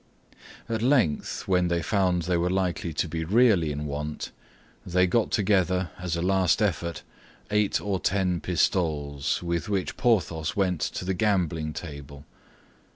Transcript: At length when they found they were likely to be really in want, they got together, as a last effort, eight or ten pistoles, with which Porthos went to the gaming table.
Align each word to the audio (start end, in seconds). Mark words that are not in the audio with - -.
At 0.67 0.81
length 0.81 1.47
when 1.47 1.67
they 1.67 1.83
found 1.83 2.23
they 2.23 2.35
were 2.35 2.49
likely 2.49 2.91
to 2.91 3.07
be 3.07 3.23
really 3.23 3.71
in 3.71 3.85
want, 3.85 4.31
they 4.83 5.05
got 5.05 5.29
together, 5.29 5.91
as 5.99 6.15
a 6.15 6.23
last 6.23 6.59
effort, 6.59 7.03
eight 7.51 7.79
or 7.79 7.99
ten 7.99 8.39
pistoles, 8.41 9.43
with 9.43 9.69
which 9.69 9.97
Porthos 9.97 10.55
went 10.55 10.81
to 10.81 11.05
the 11.05 11.13
gaming 11.13 11.71
table. 11.71 12.25